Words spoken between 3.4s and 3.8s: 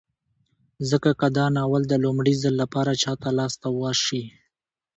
ته